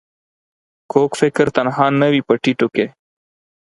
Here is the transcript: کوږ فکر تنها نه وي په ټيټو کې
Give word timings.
کوږ 0.91 1.11
فکر 1.21 1.45
تنها 1.55 1.85
نه 1.99 2.07
وي 2.11 2.21
په 2.27 2.33
ټيټو 2.43 2.67
کې 2.75 2.85